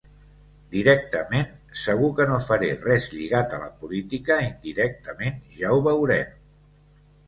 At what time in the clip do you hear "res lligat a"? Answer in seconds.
2.87-3.63